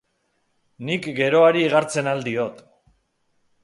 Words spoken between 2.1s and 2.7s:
ahal diot.